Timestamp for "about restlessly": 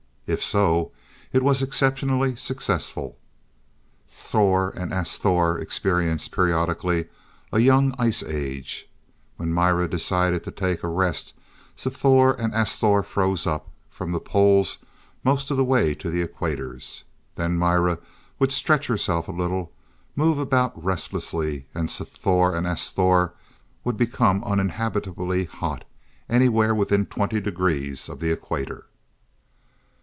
20.39-21.65